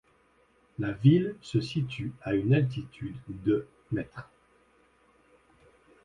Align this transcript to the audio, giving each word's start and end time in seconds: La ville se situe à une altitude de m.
La 0.79 0.93
ville 0.93 1.35
se 1.43 1.61
situe 1.61 2.11
à 2.23 2.33
une 2.33 2.55
altitude 2.55 3.15
de 3.29 3.67
m. 3.95 4.03